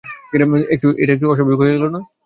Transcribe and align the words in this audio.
এটা 0.33 0.45
একটু 1.15 1.25
অস্বাভাবিক 1.31 1.59
হয়ে 1.61 1.73
গেল 1.75 1.85
না? 1.95 1.99